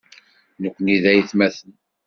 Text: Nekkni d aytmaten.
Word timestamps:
Nekkni 0.61 0.95
d 1.03 1.05
aytmaten. 1.11 1.71